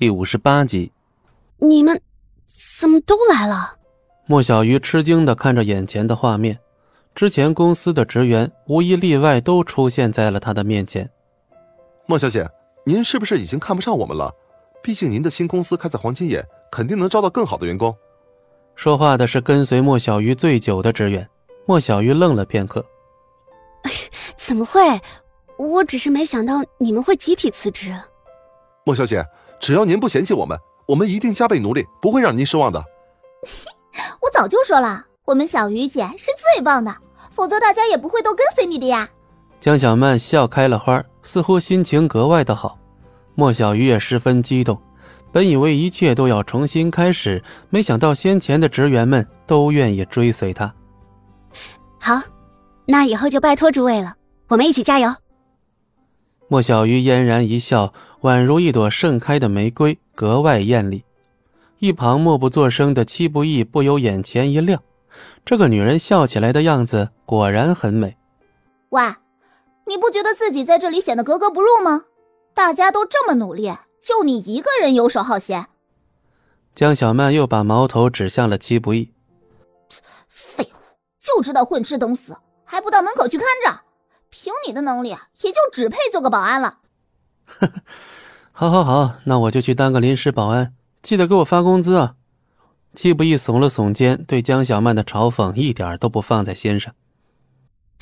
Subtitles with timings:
[0.00, 0.90] 第五十八集。
[1.58, 2.00] 你们
[2.78, 3.76] 怎么都来了？
[4.24, 6.58] 莫小鱼吃惊的看着眼前的画面，
[7.14, 11.06] 之前公司的职员无一例外都出现在了他的面前。
[12.06, 12.48] 莫小姐，
[12.82, 14.34] 您是不是已经看不上我们了？
[14.82, 16.42] 毕竟您的新公司开在黄金眼，
[16.72, 17.94] 肯定能招到更好的员工。
[18.74, 21.28] 说话的是跟随莫小鱼最久的职员。
[21.66, 22.82] 莫小鱼愣了片刻，
[24.38, 24.80] 怎么会？
[25.58, 27.94] 我只是没想到你们会集体辞职。
[28.86, 29.22] 莫小姐，
[29.60, 30.58] 只要您不嫌弃我们，
[30.88, 32.82] 我们一定加倍努力，不会让您失望的。
[34.20, 36.96] 我早就说了，我们小鱼姐是最棒的，
[37.30, 39.08] 否则大家也不会都跟随你的呀。
[39.60, 42.78] 江小曼笑开了花，似乎心情格外的好。
[43.34, 44.80] 莫小鱼也十分激动，
[45.30, 50.72] 本以为一切都要重新开始，没想到先前的职员们都愿意追随他。
[51.98, 52.20] 好，
[52.86, 54.14] 那以后就拜托诸位了，
[54.48, 55.14] 我们一起加油。
[56.50, 61.04] 莫小鱼嫣然一笑，宛如一朵盛开的玫瑰，格外艳丽。
[61.78, 64.82] 一旁默不作声的戚不义不由眼前一亮，
[65.44, 68.16] 这个女人笑起来的样子果然很美。
[68.88, 69.00] 喂，
[69.86, 72.06] 你不觉得自己在这里显得格格不入吗？
[72.52, 73.72] 大家都这么努力，
[74.02, 75.68] 就你一个人游手好闲。
[76.74, 79.12] 江小曼又把矛头指向了戚不义。
[80.28, 80.76] 废物，
[81.20, 83.80] 就知道混吃等死，还不到门口去看着。
[84.30, 86.78] 凭你的能力，也就只配做个保安了。
[88.52, 92.14] 好，好，好，那我就去当个临时保安，记得给我发工资啊！
[92.94, 96.94] 季不易耸了耸肩，对江小曼的嘲讽一点都不放在心上。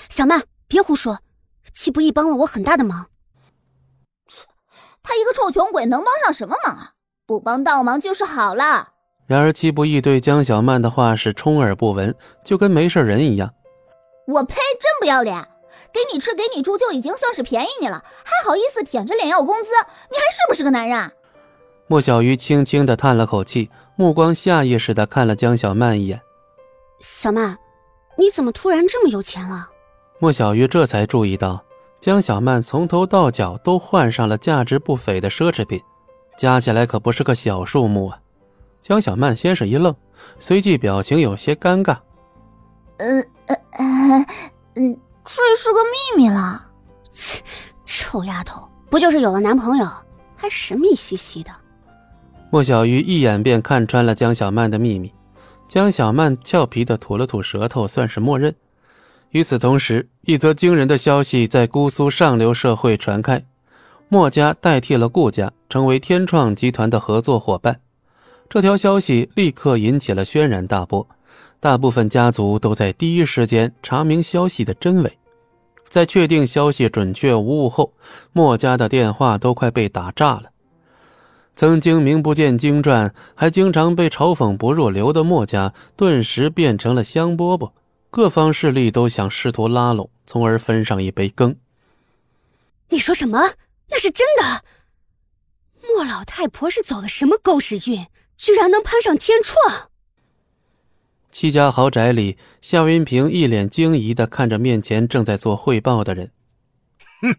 [0.09, 1.19] 小曼，别胡说，
[1.75, 3.07] 季不易帮了我很大的忙。
[5.03, 6.92] 他一个臭穷鬼，能帮上什么忙啊？
[7.27, 8.92] 不帮倒忙就是好了。
[9.27, 13.53] 然而季不易对江小曼的话是充耳不闻，就跟没事人一样。
[14.27, 14.55] 我呸！
[14.55, 15.47] 真不要脸！
[15.92, 19.70] 给你吃，给你住，就已经算是便宜你了，还好意思舔着脸要工资？
[20.11, 21.12] 你还是不是个男人？
[21.86, 26.20] 莫小鱼轻轻的叹了口气，目光下意识的看了江小曼一眼。
[27.00, 27.56] 小曼，
[28.17, 29.68] 你怎么突然这么有钱了？
[30.18, 31.64] 莫小鱼这才注意到，
[32.01, 35.80] 江小曼从头到脚都换上了价值不菲的奢侈品，
[36.36, 38.20] 加起来可不是个小数目啊！
[38.83, 39.95] 江小曼先是一愣，
[40.39, 41.96] 随即表情有些尴尬。
[42.98, 44.27] 嗯呃呃
[44.74, 45.01] 嗯。
[45.28, 46.70] 这是个秘密了，
[47.12, 47.42] 切！
[47.84, 49.86] 臭丫头，不就是有了男朋友，
[50.34, 51.50] 还神秘兮兮的？
[52.50, 55.12] 莫小鱼一眼便看穿了江小曼的秘密，
[55.68, 58.55] 江小曼俏皮的吐了吐舌头，算是默认。
[59.30, 63.45] 与此同时，一则惊人的消息在姑苏上流社会传开：
[64.08, 67.78] 莫家代替了顾家，成为天创集团的合作伙伴。
[68.48, 71.06] 这条消息立刻引起了轩然大波。
[71.61, 75.19] 大部分家族都在第一时间查明消息的真伪，
[75.89, 77.92] 在确定消息准确无误后，
[78.33, 80.45] 莫家的电话都快被打炸了。
[81.57, 87.73] 曾经名不见经传，还经常被嘲讽不入流的莫家，顿时变成了香饽饽。
[88.11, 91.57] 各方势力都想试图拉拢，从而分上一杯羹。
[92.89, 93.39] 你说什么？
[93.90, 94.63] 那是真的？
[95.92, 99.90] 莫老太婆是走了什么狗屎运，居然能攀上天创？
[101.30, 106.33] 七家豪宅里，夏云平一脸惊疑的看着面前正在做汇报的人。
[107.20, 107.36] 哼，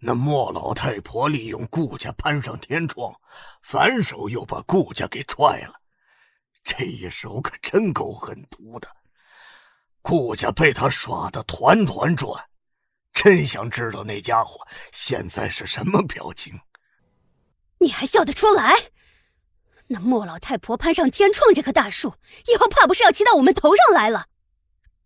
[0.00, 3.14] 那莫老太婆利用顾家攀上天窗，
[3.62, 5.74] 反手又把顾家给踹了，
[6.64, 8.88] 这一手可真够狠毒的。
[10.02, 12.44] 顾家被他耍的团团转，
[13.12, 16.60] 真想知道那家伙现在是什么表情。
[17.80, 18.74] 你还笑得出来？
[19.90, 22.14] 那莫老太婆攀上天创这棵大树，
[22.46, 24.26] 以后怕不是要骑到我们头上来了。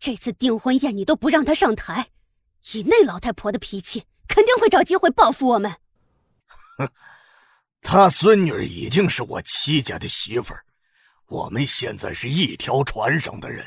[0.01, 2.11] 这次订婚宴你都不让她上台，
[2.73, 5.77] 以那老太婆的脾气，肯定会找机会报复我们。
[6.79, 6.89] 哼，
[7.81, 10.65] 她孙女已经是我戚家的媳妇儿，
[11.27, 13.65] 我们现在是一条船上的人。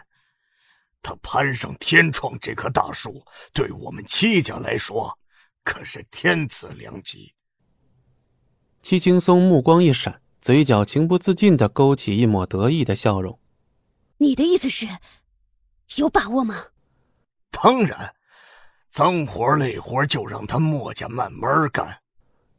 [1.02, 5.18] 她攀上天创这棵大树，对我们戚家来说，
[5.64, 7.34] 可是天赐良机。
[8.82, 10.22] 戚青松目光一闪。
[10.46, 13.40] 嘴角情不自禁的勾起一抹得意的笑容。
[14.18, 14.88] 你的意思是，
[15.96, 16.56] 有把握吗？
[17.50, 18.14] 当然，
[18.92, 22.00] 脏活累活就让他墨家慢慢干。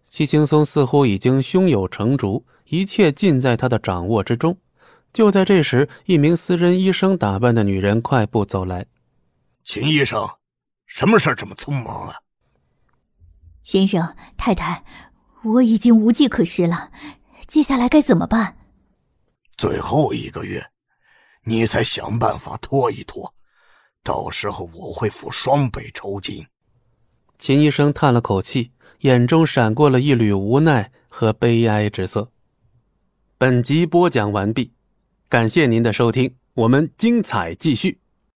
[0.09, 4.59] 戚青松似乎已经胸有成竹，一切尽在他的掌握之中。
[5.13, 8.85] 就在这时，一名私人医生打扮的女人快步走来。
[9.63, 10.29] 秦医生，
[10.87, 12.17] 什么事这么匆忙啊？
[13.63, 14.85] 先生太太，
[15.45, 16.91] 我已经无计可施了。
[17.47, 18.57] 接下来该怎么办？
[19.57, 20.65] 最后一个月，
[21.45, 23.33] 你再想办法拖一拖，
[24.03, 26.45] 到时候我会付双倍酬金。
[27.39, 32.31] 秦医生叹了口气，眼中闪过了一缕无奈和悲哀之色。
[33.39, 34.73] 本集播讲完毕，
[35.29, 38.01] 感谢您的收听，我们精彩继续。